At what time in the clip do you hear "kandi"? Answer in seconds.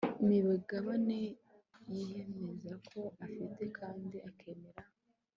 3.77-4.17